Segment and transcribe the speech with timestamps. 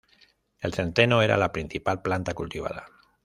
[0.59, 2.87] El centeno era la principal planta cultivada.